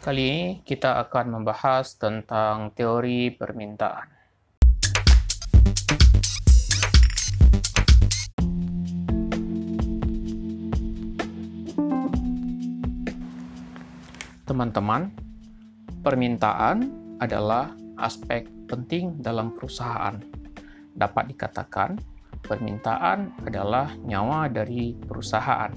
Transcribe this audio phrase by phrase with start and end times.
[0.00, 4.08] Kali ini kita akan membahas tentang teori permintaan.
[14.48, 15.12] Teman-teman,
[16.00, 16.76] permintaan
[17.20, 17.68] adalah
[18.00, 20.16] aspek penting dalam perusahaan.
[20.96, 22.00] Dapat dikatakan,
[22.40, 25.76] permintaan adalah nyawa dari perusahaan.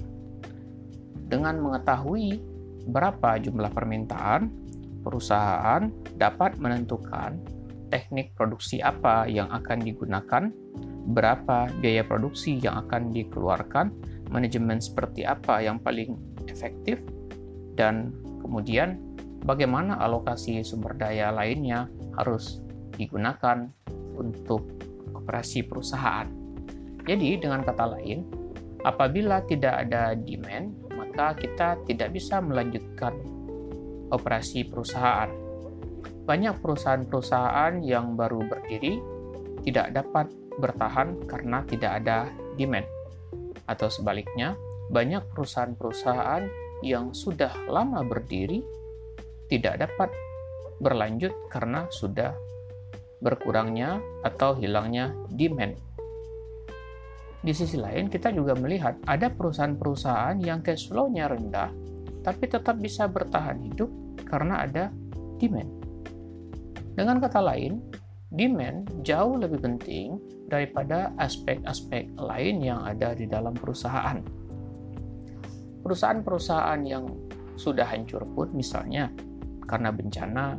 [1.12, 2.53] Dengan mengetahui
[2.88, 4.48] berapa jumlah permintaan,
[5.04, 7.36] perusahaan dapat menentukan
[7.92, 10.50] teknik produksi apa yang akan digunakan,
[11.12, 13.92] berapa biaya produksi yang akan dikeluarkan,
[14.32, 16.16] manajemen seperti apa yang paling
[16.48, 16.98] efektif,
[17.76, 18.10] dan
[18.40, 18.98] kemudian
[19.44, 22.64] bagaimana alokasi sumber daya lainnya harus
[22.96, 23.68] digunakan
[24.16, 24.64] untuk
[25.12, 26.26] operasi perusahaan.
[27.04, 28.24] Jadi, dengan kata lain,
[28.82, 30.72] apabila tidak ada demand,
[31.14, 33.14] maka kita tidak bisa melanjutkan
[34.10, 35.30] operasi perusahaan.
[36.26, 38.98] Banyak perusahaan-perusahaan yang baru berdiri
[39.62, 40.26] tidak dapat
[40.58, 42.26] bertahan karena tidak ada
[42.58, 42.82] demand,
[43.70, 44.58] atau sebaliknya,
[44.90, 46.50] banyak perusahaan-perusahaan
[46.82, 48.66] yang sudah lama berdiri
[49.46, 50.10] tidak dapat
[50.82, 52.34] berlanjut karena sudah
[53.22, 55.78] berkurangnya atau hilangnya demand.
[57.44, 61.68] Di sisi lain, kita juga melihat ada perusahaan-perusahaan yang cash flow-nya rendah,
[62.24, 63.92] tapi tetap bisa bertahan hidup
[64.24, 64.88] karena ada
[65.36, 65.68] demand.
[66.96, 67.84] Dengan kata lain,
[68.32, 70.16] demand jauh lebih penting
[70.48, 74.44] daripada aspek-aspek lain yang ada di dalam perusahaan
[75.84, 77.04] perusahaan-perusahaan yang
[77.60, 79.12] sudah hancur pun misalnya
[79.68, 80.56] karena bencana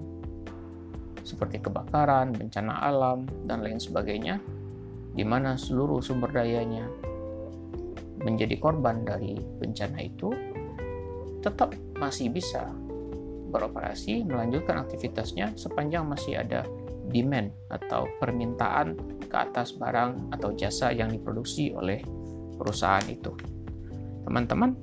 [1.25, 4.37] seperti kebakaran, bencana alam, dan lain sebagainya,
[5.15, 6.85] di mana seluruh sumber dayanya
[8.21, 10.29] menjadi korban dari bencana itu,
[11.39, 12.67] tetap masih bisa
[13.49, 16.67] beroperasi, melanjutkan aktivitasnya sepanjang masih ada
[17.07, 18.97] demand atau permintaan
[19.29, 22.01] ke atas barang atau jasa yang diproduksi oleh
[22.57, 23.31] perusahaan itu.
[24.25, 24.73] Teman-teman,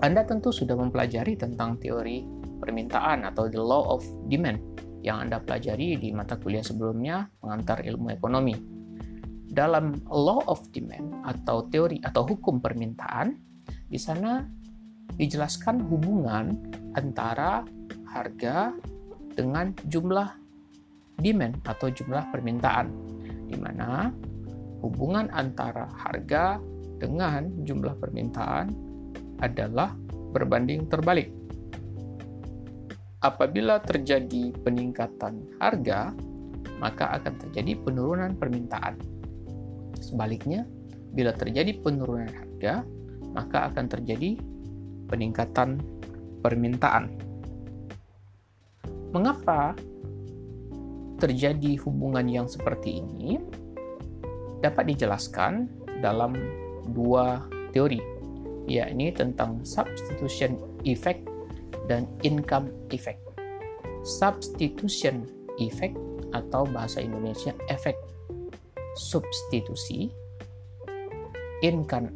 [0.00, 2.20] anda tentu sudah mempelajari tentang teori
[2.60, 4.60] permintaan atau the law of demand
[5.00, 8.75] yang Anda pelajari di mata kuliah sebelumnya pengantar ilmu ekonomi.
[9.56, 13.40] Dalam law of demand atau teori atau hukum permintaan,
[13.88, 14.44] di sana
[15.16, 16.60] dijelaskan hubungan
[16.92, 17.64] antara
[18.12, 18.76] harga
[19.32, 20.28] dengan jumlah
[21.24, 22.92] demand atau jumlah permintaan,
[23.48, 24.12] di mana
[24.84, 26.60] hubungan antara harga
[27.00, 28.76] dengan jumlah permintaan
[29.40, 29.96] adalah
[30.36, 31.32] berbanding terbalik.
[33.24, 36.12] Apabila terjadi peningkatan harga,
[36.76, 39.15] maka akan terjadi penurunan permintaan.
[40.00, 40.68] Sebaliknya,
[41.16, 42.84] bila terjadi penurunan harga,
[43.32, 44.36] maka akan terjadi
[45.08, 45.80] peningkatan
[46.40, 47.12] permintaan.
[49.12, 49.72] Mengapa
[51.16, 53.40] terjadi hubungan yang seperti ini?
[54.60, 55.68] Dapat dijelaskan
[56.00, 56.36] dalam
[56.92, 58.00] dua teori
[58.66, 61.22] yakni tentang substitution effect
[61.86, 63.22] dan income effect.
[64.02, 65.26] Substitution
[65.62, 65.94] effect
[66.34, 67.94] atau bahasa Indonesia efek
[68.96, 70.10] substitusi,
[71.60, 72.10] income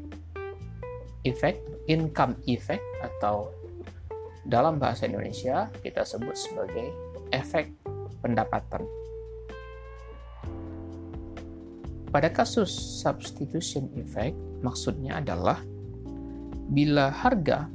[1.22, 3.52] effect, income effect atau
[4.48, 6.88] dalam bahasa Indonesia kita sebut sebagai
[7.30, 7.70] efek
[8.24, 8.82] pendapatan.
[12.10, 14.34] Pada kasus substitution effect,
[14.66, 15.62] maksudnya adalah
[16.70, 17.70] bila harga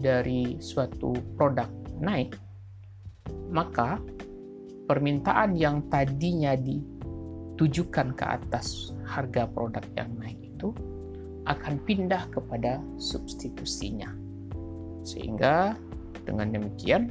[0.00, 1.68] dari suatu produk
[2.00, 2.32] naik,
[3.52, 4.00] maka
[4.88, 6.56] permintaan yang tadinya
[7.58, 10.70] ditujukan ke atas harga produk yang naik itu
[11.50, 14.14] akan pindah kepada substitusinya.
[15.02, 15.74] Sehingga
[16.22, 17.10] dengan demikian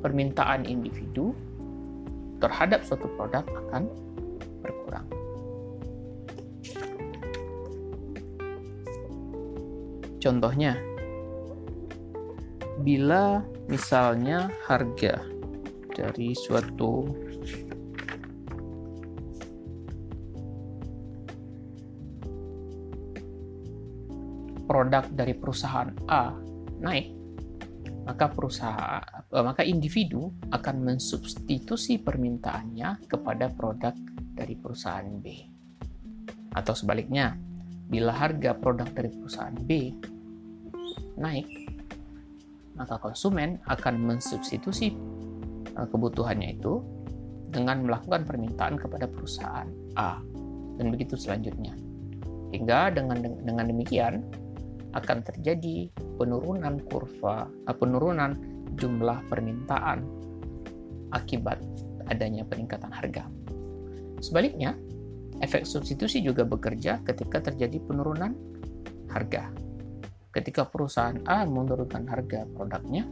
[0.00, 1.36] permintaan individu
[2.40, 3.92] terhadap suatu produk akan
[4.64, 5.04] berkurang.
[10.16, 10.80] Contohnya,
[12.80, 15.20] bila misalnya harga
[15.92, 17.23] dari suatu
[24.74, 26.34] produk dari perusahaan A
[26.82, 27.14] naik,
[28.10, 28.98] maka perusahaan
[29.30, 33.94] eh, maka individu akan mensubstitusi permintaannya kepada produk
[34.34, 35.26] dari perusahaan B.
[36.58, 37.38] Atau sebaliknya,
[37.86, 39.94] bila harga produk dari perusahaan B
[41.22, 41.46] naik,
[42.74, 44.90] maka konsumen akan mensubstitusi
[45.78, 46.82] uh, kebutuhannya itu
[47.54, 50.18] dengan melakukan permintaan kepada perusahaan A
[50.74, 51.78] dan begitu selanjutnya.
[52.50, 54.26] Hingga dengan dengan demikian
[54.94, 58.38] akan terjadi penurunan kurva, uh, penurunan
[58.78, 60.06] jumlah permintaan
[61.10, 61.58] akibat
[62.10, 63.26] adanya peningkatan harga.
[64.22, 64.78] Sebaliknya,
[65.42, 68.34] efek substitusi juga bekerja ketika terjadi penurunan
[69.10, 69.50] harga.
[70.34, 73.06] Ketika perusahaan A menurunkan harga produknya,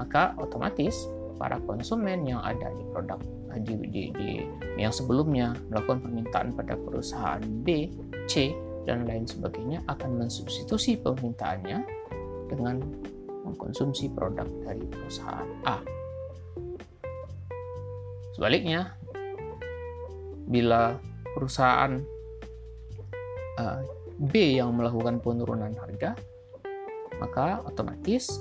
[0.00, 0.96] maka otomatis
[1.36, 3.20] para konsumen yang ada di produk
[3.62, 4.30] di, di, di
[4.78, 7.92] yang sebelumnya melakukan permintaan pada perusahaan B,
[8.30, 8.54] C,
[8.88, 11.84] dan lain sebagainya akan mensubstitusi permintaannya
[12.48, 12.80] dengan
[13.44, 15.76] mengkonsumsi produk dari perusahaan A.
[18.32, 18.96] Sebaliknya,
[20.48, 20.96] bila
[21.36, 22.00] perusahaan
[23.60, 23.80] uh,
[24.16, 26.16] B yang melakukan penurunan harga,
[27.20, 28.40] maka otomatis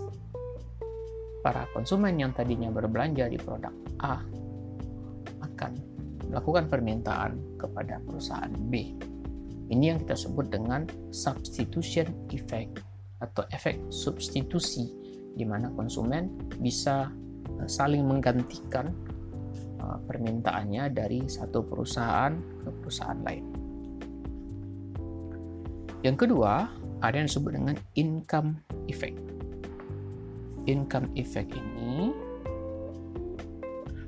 [1.44, 4.23] para konsumen yang tadinya berbelanja di produk A
[5.44, 5.71] akan
[6.31, 9.06] melakukan permintaan kepada perusahaan B.
[9.67, 12.79] Ini yang kita sebut dengan substitution effect
[13.19, 14.87] atau efek substitusi
[15.35, 17.11] di mana konsumen bisa
[17.59, 18.89] eh, saling menggantikan
[19.81, 22.33] eh, permintaannya dari satu perusahaan
[22.63, 23.45] ke perusahaan lain.
[26.05, 26.69] Yang kedua,
[27.03, 29.17] ada yang disebut dengan income effect.
[30.69, 32.13] Income effect ini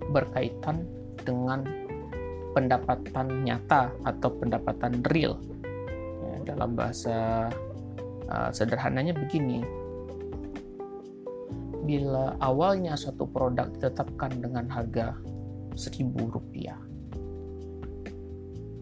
[0.09, 0.85] berkaitan
[1.21, 1.65] dengan
[2.59, 5.39] pendapatan nyata atau pendapatan real.
[6.19, 7.47] Ya, dalam bahasa
[8.27, 9.63] uh, sederhananya begini,
[11.87, 15.15] bila awalnya suatu produk ditetapkan dengan harga
[15.79, 16.75] seribu rupiah,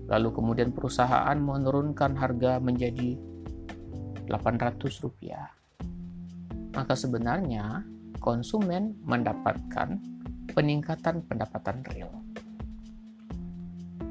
[0.10, 3.14] lalu kemudian perusahaan menurunkan harga menjadi
[4.26, 5.54] 800 rupiah,
[6.74, 7.86] maka sebenarnya
[8.18, 10.02] konsumen mendapatkan
[10.58, 12.27] peningkatan pendapatan real.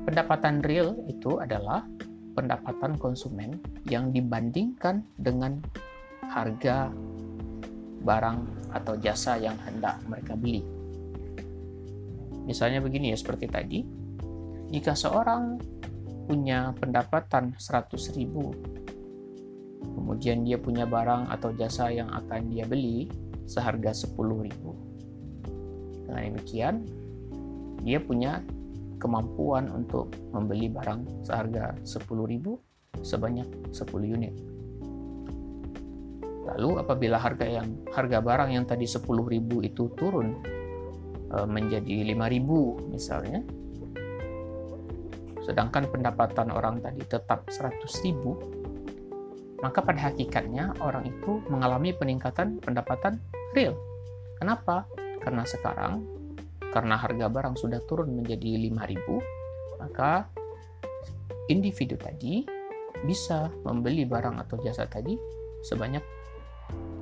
[0.06, 1.82] Pendapatan real itu adalah
[2.38, 3.58] pendapatan konsumen
[3.90, 5.58] yang dibandingkan dengan
[6.30, 6.94] harga
[8.06, 10.62] barang atau jasa yang hendak mereka beli.
[12.46, 13.82] Misalnya begini ya seperti tadi,
[14.70, 15.58] jika seorang
[16.30, 18.54] punya pendapatan 100 ribu,
[19.82, 23.10] kemudian dia punya barang atau jasa yang akan dia beli
[23.50, 24.14] seharga 10
[24.46, 24.70] ribu.
[26.06, 26.74] Dengan demikian,
[27.82, 28.38] dia punya
[28.96, 34.34] kemampuan untuk membeli barang seharga 10.000 sebanyak 10 unit.
[36.46, 40.38] Lalu apabila harga yang harga barang yang tadi 10.000 itu turun
[41.28, 43.42] e, menjadi 5.000 misalnya,
[45.42, 53.18] sedangkan pendapatan orang tadi tetap 100.000, maka pada hakikatnya orang itu mengalami peningkatan pendapatan
[53.52, 53.74] real.
[54.38, 54.86] Kenapa?
[55.18, 56.15] Karena sekarang
[56.76, 60.28] karena harga barang sudah turun menjadi 5000 maka
[61.48, 62.44] individu tadi
[63.08, 65.16] bisa membeli barang atau jasa tadi
[65.64, 66.04] sebanyak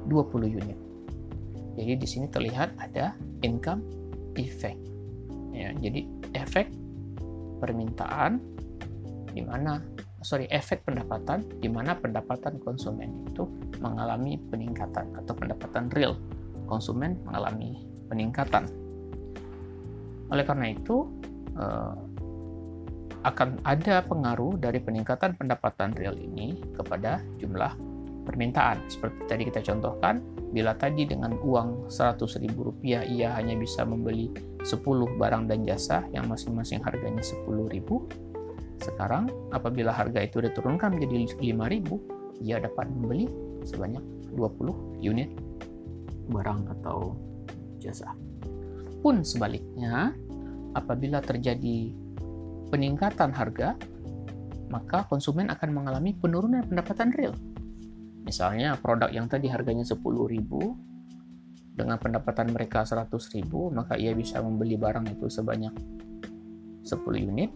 [0.07, 0.79] 20 unit.
[1.75, 3.83] Jadi di sini terlihat ada income
[4.39, 4.79] effect.
[5.51, 6.07] Ya, jadi
[6.39, 6.71] efek
[7.59, 8.39] permintaan
[9.35, 9.83] di mana
[10.23, 13.47] sorry efek pendapatan di mana pendapatan konsumen itu
[13.83, 16.15] mengalami peningkatan atau pendapatan real
[16.71, 18.67] konsumen mengalami peningkatan
[20.35, 21.07] oleh karena itu,
[21.55, 21.95] eh,
[23.25, 27.73] akan ada pengaruh dari peningkatan pendapatan real ini kepada jumlah
[28.29, 28.85] permintaan.
[28.89, 30.21] Seperti tadi kita contohkan,
[30.53, 34.29] bila tadi dengan uang Rp100.000 ia hanya bisa membeli
[34.61, 37.89] 10 barang dan jasa yang masing-masing harganya Rp10.000,
[38.85, 41.89] sekarang apabila harga itu diturunkan menjadi Rp5.000,
[42.45, 43.29] ia dapat membeli
[43.65, 44.05] sebanyak
[44.37, 45.31] 20 unit
[46.29, 47.17] barang atau
[47.81, 48.13] jasa.
[49.05, 50.17] Pun sebaliknya,
[50.75, 51.95] apabila terjadi
[52.69, 53.79] peningkatan harga,
[54.69, 57.35] maka konsumen akan mengalami penurunan pendapatan real.
[58.27, 60.03] Misalnya produk yang tadi harganya 10.000
[61.75, 65.75] dengan pendapatan mereka 100.000, maka ia bisa membeli barang itu sebanyak
[66.83, 67.51] 10 unit.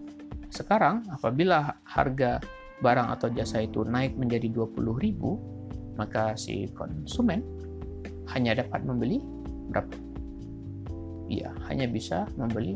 [0.49, 2.39] Sekarang apabila harga
[2.79, 7.43] barang atau jasa itu naik menjadi 20.000, maka si konsumen
[8.31, 9.19] hanya dapat membeli
[9.73, 10.09] berapa?
[11.29, 12.75] ia hanya bisa membeli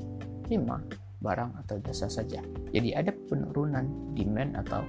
[0.53, 2.43] 5 barang atau jasa saja.
[2.75, 4.83] Jadi ada penurunan demand atau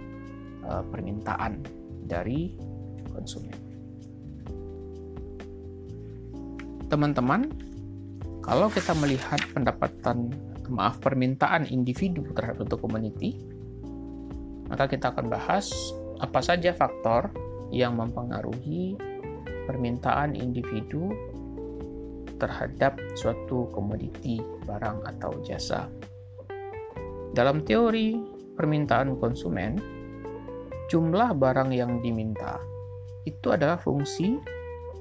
[0.66, 1.62] uh, permintaan
[2.04, 2.58] dari
[3.14, 3.56] konsumen.
[6.90, 7.50] Teman-teman,
[8.44, 10.34] kalau kita melihat pendapatan
[10.68, 13.38] maaf permintaan individu terhadap suatu community,
[14.68, 15.70] maka kita akan bahas
[16.22, 17.30] apa saja faktor
[17.74, 18.98] yang mempengaruhi
[19.66, 21.10] permintaan individu
[22.44, 25.88] terhadap suatu komoditi, barang, atau jasa.
[27.32, 28.20] Dalam teori
[28.60, 29.80] permintaan konsumen,
[30.92, 32.60] jumlah barang yang diminta
[33.24, 34.36] itu adalah fungsi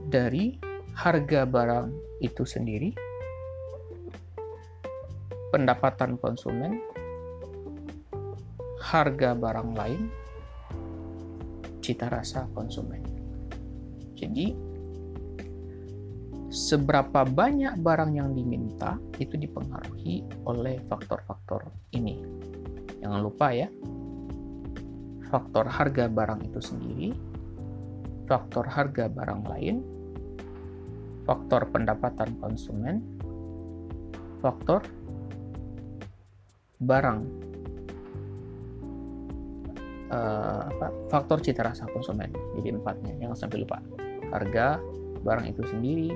[0.07, 0.55] dari
[0.95, 1.91] harga barang
[2.23, 2.95] itu sendiri,
[5.51, 6.79] pendapatan konsumen,
[8.79, 10.03] harga barang lain,
[11.83, 13.03] cita rasa konsumen.
[14.15, 14.55] Jadi,
[16.53, 21.65] seberapa banyak barang yang diminta itu dipengaruhi oleh faktor-faktor
[21.97, 22.21] ini.
[23.01, 23.73] Jangan lupa ya,
[25.33, 27.09] faktor harga barang itu sendiri,
[28.29, 29.77] faktor harga barang lain,
[31.25, 33.01] faktor pendapatan konsumen,
[34.45, 34.85] faktor
[36.85, 37.19] barang
[40.13, 42.29] uh, apa, faktor cita rasa konsumen.
[42.61, 43.81] Jadi empatnya, jangan sampai lupa.
[44.29, 44.77] Harga
[45.25, 46.13] barang itu sendiri,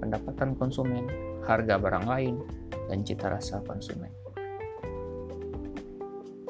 [0.00, 1.04] pendapatan konsumen,
[1.44, 2.40] harga barang lain,
[2.88, 4.08] dan cita rasa konsumen.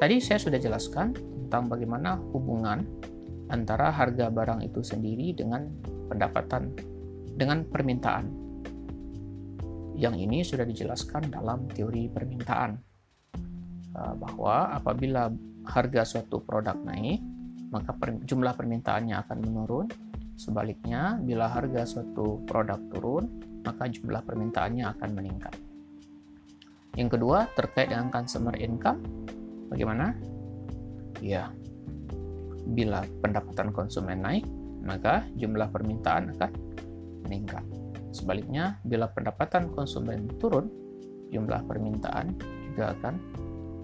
[0.01, 2.81] Tadi saya sudah jelaskan tentang bagaimana hubungan
[3.53, 5.67] antara harga barang itu sendiri dengan
[6.09, 6.73] pendapatan,
[7.37, 8.25] dengan permintaan.
[9.93, 12.71] Yang ini sudah dijelaskan dalam teori permintaan,
[13.93, 15.29] eh, bahwa apabila
[15.69, 17.21] harga suatu produk naik,
[17.69, 17.93] maka
[18.25, 19.87] jumlah permintaannya akan menurun.
[20.35, 23.25] Sebaliknya, bila harga suatu produk turun,
[23.61, 25.53] maka jumlah permintaannya akan meningkat.
[26.97, 28.99] Yang kedua, terkait dengan consumer income,
[29.71, 30.11] Bagaimana?
[31.23, 31.47] Ya,
[32.75, 34.43] bila pendapatan konsumen naik,
[34.83, 36.51] maka jumlah permintaan akan
[37.23, 37.63] meningkat.
[38.11, 40.67] Sebaliknya, bila pendapatan konsumen turun,
[41.31, 42.35] jumlah permintaan
[42.67, 43.15] juga akan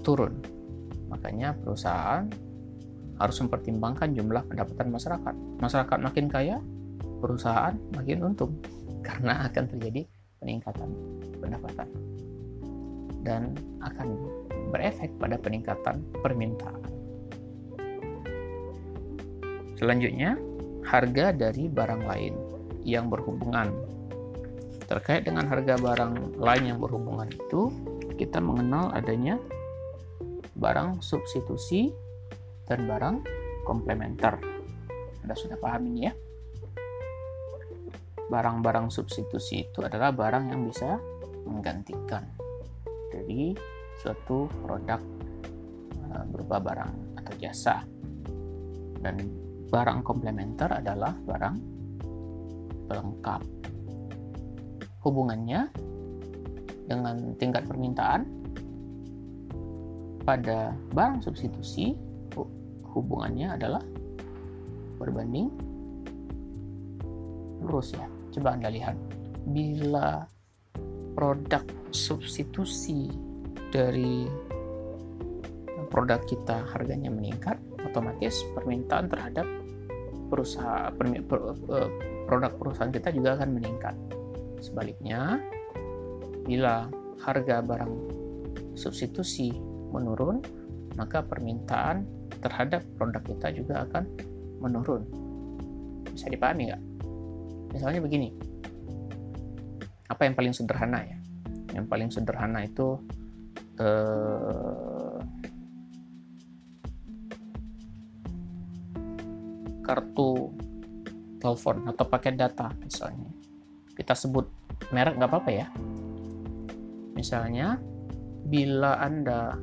[0.03, 0.43] turun.
[1.07, 2.27] Makanya perusahaan
[3.17, 5.33] harus mempertimbangkan jumlah pendapatan masyarakat.
[5.61, 6.57] Masyarakat makin kaya,
[7.21, 8.53] perusahaan makin untung
[9.07, 10.05] karena akan terjadi
[10.37, 10.89] peningkatan
[11.41, 11.89] pendapatan
[13.25, 14.07] dan akan
[14.69, 16.81] berefek pada peningkatan permintaan.
[19.77, 20.37] Selanjutnya,
[20.87, 22.33] harga dari barang lain
[22.81, 23.69] yang berhubungan.
[24.87, 27.69] Terkait dengan harga barang lain yang berhubungan itu,
[28.15, 29.37] kita mengenal adanya
[30.57, 31.93] barang substitusi
[32.67, 33.15] dan barang
[33.63, 34.35] komplementer.
[35.23, 36.13] Anda sudah paham ini ya?
[38.27, 40.99] Barang-barang substitusi itu adalah barang yang bisa
[41.47, 42.27] menggantikan
[43.07, 43.55] dari
[44.03, 44.99] suatu produk
[46.11, 46.91] uh, berupa barang
[47.23, 47.87] atau jasa.
[48.99, 49.15] Dan
[49.71, 51.55] barang komplementer adalah barang
[52.91, 53.41] pelengkap.
[55.07, 55.71] Hubungannya
[56.87, 58.27] dengan tingkat permintaan
[60.27, 62.06] pada barang substitusi
[62.93, 63.83] hubungannya adalah
[64.97, 65.51] berbanding
[67.63, 68.05] lurus ya.
[68.33, 68.95] Coba Anda lihat.
[69.47, 70.27] Bila
[71.15, 71.63] produk
[71.95, 73.07] substitusi
[73.71, 74.27] dari
[75.87, 79.47] produk kita harganya meningkat, otomatis permintaan terhadap
[80.27, 81.23] perusahaan eh,
[82.27, 83.95] produk perusahaan kita juga akan meningkat.
[84.59, 85.39] Sebaliknya,
[86.43, 86.91] bila
[87.23, 87.93] harga barang
[88.75, 89.55] substitusi
[89.95, 90.43] menurun,
[90.99, 94.03] maka permintaan terhadap produk kita juga akan
[94.61, 95.03] menurun.
[96.11, 96.83] Bisa dipahami nggak?
[97.75, 98.29] Misalnya begini,
[100.07, 101.17] apa yang paling sederhana ya?
[101.75, 102.97] Yang paling sederhana itu
[103.77, 105.19] eh,
[109.87, 110.51] kartu
[111.39, 113.31] telepon atau paket data misalnya
[113.95, 114.51] kita sebut
[114.91, 115.67] merek nggak apa-apa ya
[117.15, 117.79] misalnya
[118.43, 119.55] bila anda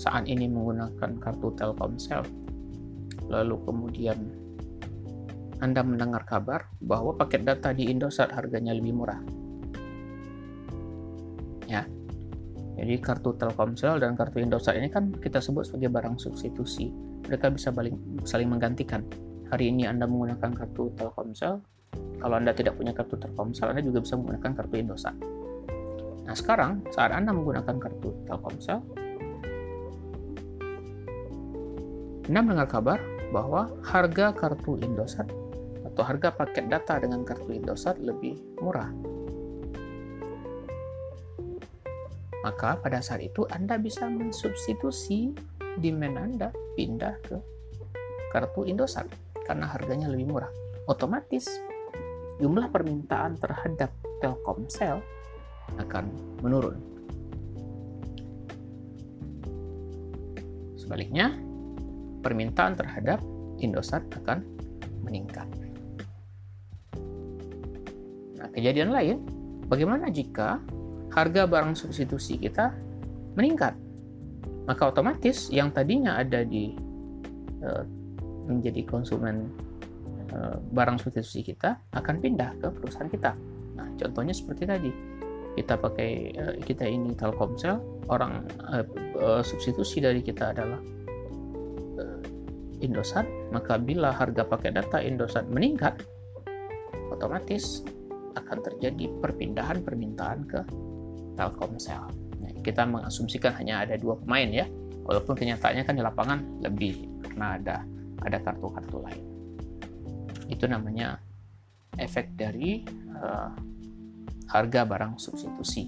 [0.00, 2.24] saat ini menggunakan kartu Telkomsel
[3.28, 4.16] lalu kemudian
[5.60, 9.20] anda mendengar kabar bahwa paket data di Indosat harganya lebih murah
[11.68, 11.84] ya
[12.80, 16.88] jadi kartu Telkomsel dan kartu Indosat ini kan kita sebut sebagai barang substitusi.
[17.28, 19.04] Mereka bisa saling, saling menggantikan.
[19.52, 21.60] Hari ini Anda menggunakan kartu Telkomsel,
[22.24, 25.12] kalau Anda tidak punya kartu Telkomsel, Anda juga bisa menggunakan kartu Indosat.
[26.24, 28.80] Nah sekarang saat Anda menggunakan kartu Telkomsel,
[32.30, 32.98] Anda mendengar kabar
[33.34, 35.26] bahwa harga kartu Indosat
[35.82, 38.86] atau harga paket data dengan kartu Indosat lebih murah
[42.40, 45.34] maka pada saat itu Anda bisa mensubstitusi
[45.82, 47.36] demand Anda pindah ke
[48.32, 49.10] kartu Indosat
[49.44, 50.50] karena harganya lebih murah.
[50.88, 51.50] Otomatis
[52.40, 55.02] jumlah permintaan terhadap Telkomsel
[55.82, 56.04] akan
[56.40, 56.78] menurun.
[60.80, 61.49] Sebaliknya,
[62.20, 63.20] permintaan terhadap
[63.60, 64.40] Indosat akan
[65.04, 65.44] meningkat.
[68.40, 69.20] Nah, kejadian lain,
[69.68, 70.60] bagaimana jika
[71.12, 72.72] harga barang substitusi kita
[73.36, 73.76] meningkat.
[74.64, 76.72] Maka otomatis yang tadinya ada di
[77.60, 77.84] uh,
[78.50, 79.46] menjadi konsumen
[80.34, 83.30] eh, barang substitusi kita akan pindah ke perusahaan kita.
[83.78, 84.90] Nah, contohnya seperti tadi
[85.54, 87.78] kita pakai eh, kita ini Telkomsel,
[88.10, 88.42] orang
[89.46, 90.82] substitusi dari kita adalah
[92.80, 96.00] Indosat, maka bila harga pakai data Indosat meningkat,
[97.12, 97.84] otomatis
[98.38, 100.60] akan terjadi perpindahan permintaan ke
[101.36, 102.08] Telkomsel.
[102.40, 104.64] Nah, kita mengasumsikan hanya ada dua pemain ya,
[105.04, 107.76] walaupun kenyataannya kan di lapangan lebih karena ada
[108.24, 109.24] ada kartu-kartu lain.
[110.48, 111.20] Itu namanya
[112.00, 112.80] efek dari
[113.12, 113.52] uh,
[114.50, 115.84] harga barang substitusi.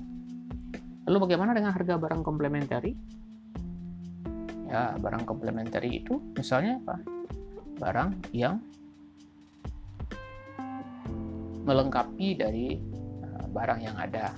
[1.09, 2.95] Lalu bagaimana dengan harga barang komplementari?
[4.73, 6.97] Ya, barang komplementari itu misalnya apa?
[7.76, 8.57] Barang yang
[11.69, 12.81] melengkapi dari
[13.21, 14.33] uh, barang yang ada.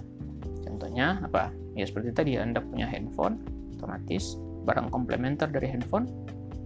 [0.67, 1.55] Contohnya apa?
[1.79, 3.47] Ya seperti tadi Anda punya handphone,
[3.79, 4.35] otomatis
[4.67, 6.11] barang komplementer dari handphone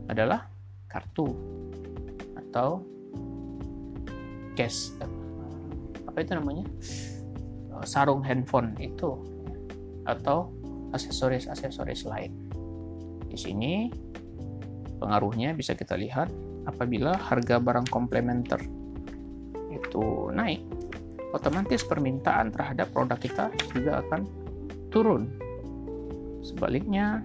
[0.09, 0.49] adalah
[0.89, 1.29] kartu
[2.49, 2.81] atau
[4.57, 4.97] case
[6.09, 6.65] apa itu namanya
[7.77, 9.13] uh, sarung handphone itu
[10.09, 10.49] atau
[10.97, 12.48] aksesoris-aksesoris lain.
[13.39, 13.87] Di sini
[14.99, 16.27] pengaruhnya bisa kita lihat
[16.67, 18.59] apabila harga barang komplementer
[19.71, 20.59] itu naik,
[21.31, 24.27] otomatis permintaan terhadap produk kita juga akan
[24.91, 25.31] turun.
[26.43, 27.23] Sebaliknya,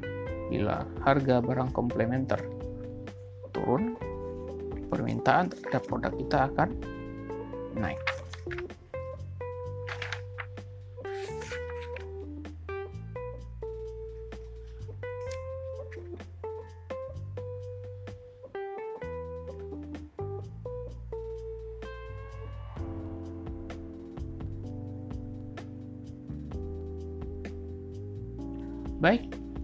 [0.54, 2.46] bila harga barang komplementer
[3.50, 3.98] turun,
[4.94, 6.70] permintaan terhadap produk kita akan
[7.74, 7.98] naik.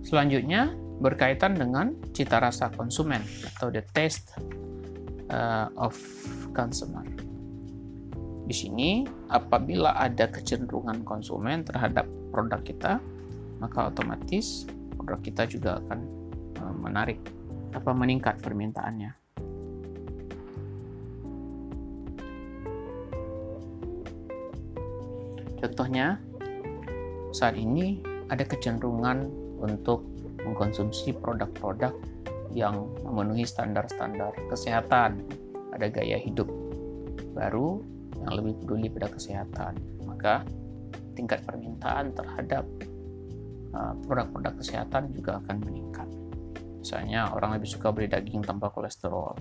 [0.09, 3.21] Selanjutnya berkaitan dengan cita rasa konsumen
[3.53, 4.33] atau the taste
[5.29, 5.93] uh, of
[6.57, 7.05] consumer.
[8.49, 12.97] Di sini, apabila ada kecenderungan konsumen terhadap produk kita,
[13.61, 14.65] maka otomatis
[14.97, 15.99] produk kita juga akan
[16.57, 17.21] uh, menarik
[17.77, 19.13] apa meningkat permintaannya.
[25.61, 26.17] Contohnya,
[27.29, 30.07] saat ini ada kecenderungan untuk
[30.43, 31.93] mengkonsumsi produk-produk
[32.55, 35.21] yang memenuhi standar-standar kesehatan,
[35.75, 36.49] ada gaya hidup
[37.37, 37.83] baru
[38.25, 39.77] yang lebih peduli pada kesehatan.
[40.03, 40.41] Maka
[41.13, 42.65] tingkat permintaan terhadap
[43.75, 46.09] uh, produk-produk kesehatan juga akan meningkat.
[46.79, 49.35] Misalnya orang lebih suka beli daging tanpa kolesterol.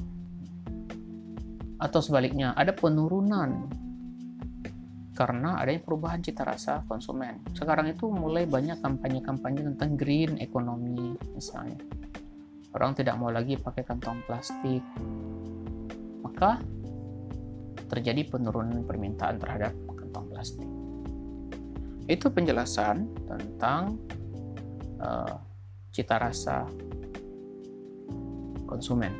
[1.79, 3.71] Atau sebaliknya, ada penurunan
[5.19, 7.43] karena adanya perubahan cita rasa konsumen.
[7.51, 11.75] Sekarang itu mulai banyak kampanye-kampanye tentang green economy misalnya.
[12.71, 14.79] Orang tidak mau lagi pakai kantong plastik.
[16.23, 16.63] Maka
[17.91, 20.71] terjadi penurunan permintaan terhadap kantong plastik.
[22.07, 23.99] Itu penjelasan tentang
[25.03, 25.35] uh,
[25.91, 26.63] cita rasa
[28.71, 29.11] konsumen.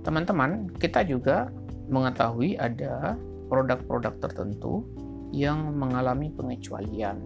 [0.00, 1.52] Teman-teman, kita juga
[1.92, 4.86] mengetahui ada produk-produk tertentu
[5.34, 7.18] yang mengalami pengecualian,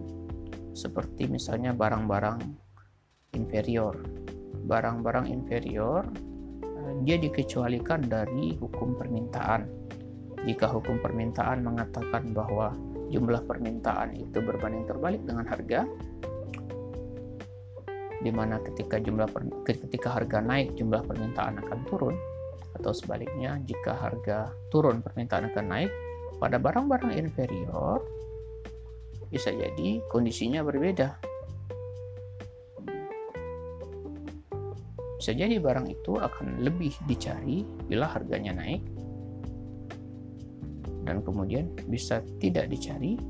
[0.73, 2.39] seperti misalnya barang-barang
[3.37, 4.01] inferior.
[4.61, 6.05] Barang-barang inferior
[6.63, 9.65] eh, dia dikecualikan dari hukum permintaan.
[10.41, 12.73] Jika hukum permintaan mengatakan bahwa
[13.13, 15.85] jumlah permintaan itu berbanding terbalik dengan harga,
[18.21, 19.29] di mana ketika jumlah
[19.65, 22.15] ketika harga naik jumlah permintaan akan turun
[22.77, 25.91] atau sebaliknya jika harga turun permintaan akan naik
[26.41, 28.01] pada barang-barang inferior
[29.29, 31.21] bisa jadi kondisinya berbeda.
[35.21, 38.81] Bisa jadi barang itu akan lebih dicari bila harganya naik
[41.05, 43.21] dan kemudian bisa tidak dicari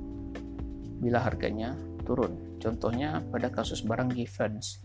[1.03, 1.75] bila harganya
[2.07, 2.55] turun.
[2.63, 4.79] Contohnya pada kasus barang defense.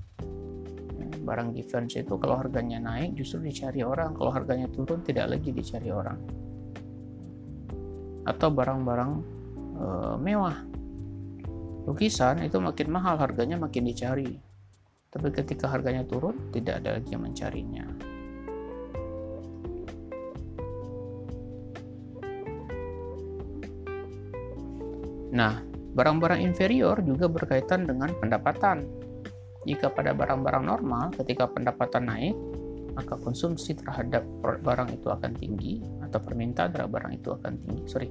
[1.23, 5.95] Barang defense itu kalau harganya naik justru dicari orang, kalau harganya turun tidak lagi dicari
[5.95, 6.46] orang
[8.27, 9.13] atau barang-barang
[9.79, 9.87] e,
[10.19, 10.59] mewah.
[11.87, 14.35] Lukisan itu makin mahal harganya makin dicari.
[15.07, 17.87] Tapi ketika harganya turun tidak ada lagi yang mencarinya.
[25.37, 25.63] Nah,
[25.95, 28.83] barang-barang inferior juga berkaitan dengan pendapatan.
[29.67, 32.37] Jika pada barang-barang normal, ketika pendapatan naik,
[32.97, 37.83] maka konsumsi terhadap barang itu akan tinggi atau permintaan terhadap barang itu akan tinggi.
[37.91, 38.09] Sorry.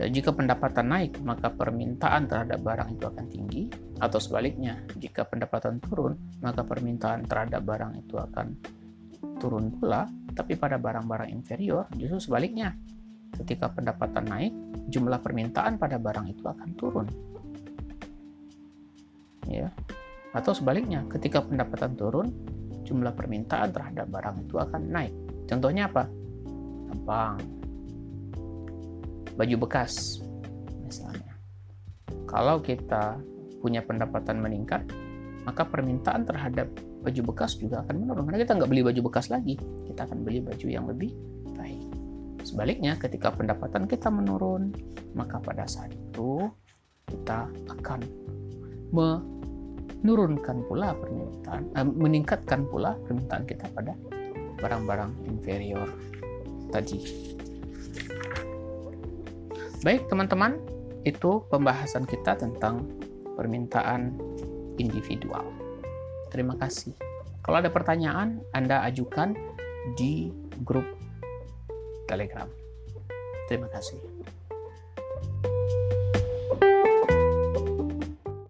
[0.00, 3.68] Eh, jika pendapatan naik, maka permintaan terhadap barang itu akan tinggi,
[4.00, 8.56] atau sebaliknya, jika pendapatan turun, maka permintaan terhadap barang itu akan
[9.36, 12.72] turun pula, Tapi pada barang-barang inferior justru sebaliknya.
[13.34, 14.54] Ketika pendapatan naik,
[14.88, 17.06] jumlah permintaan pada barang itu akan turun.
[19.50, 19.74] Ya.
[20.30, 22.30] Atau sebaliknya, ketika pendapatan turun,
[22.86, 25.14] jumlah permintaan terhadap barang itu akan naik.
[25.50, 26.06] Contohnya apa?
[26.90, 27.38] Gampang.
[29.38, 30.18] Baju bekas
[30.82, 31.32] misalnya.
[32.26, 33.16] Kalau kita
[33.62, 34.82] punya pendapatan meningkat,
[35.44, 36.68] maka permintaan terhadap
[37.00, 39.56] baju bekas juga akan menurun karena kita nggak beli baju bekas lagi
[39.88, 41.16] kita akan beli baju yang lebih
[41.56, 41.80] baik
[42.44, 44.72] sebaliknya ketika pendapatan kita menurun
[45.16, 46.44] maka pada saat itu
[47.08, 48.00] kita akan
[48.92, 53.96] menurunkan pula permintaan eh, meningkatkan pula permintaan kita pada
[54.60, 55.88] barang-barang inferior
[56.70, 56.98] tadi
[59.84, 60.60] baik teman-teman
[61.04, 62.84] itu pembahasan kita tentang
[63.40, 64.12] permintaan
[64.76, 65.48] individual.
[66.28, 66.92] Terima kasih.
[67.40, 69.32] Kalau ada pertanyaan, Anda ajukan
[69.96, 70.28] di
[70.60, 70.84] grup
[72.04, 72.46] Telegram.
[73.48, 74.09] Terima kasih.